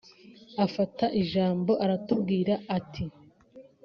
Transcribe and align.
afata 0.65 1.05
ijambo 1.21 1.71
aratubwira 1.83 2.53
ati 2.77 3.05